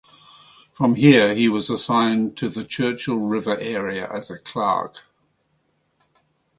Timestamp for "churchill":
2.65-3.17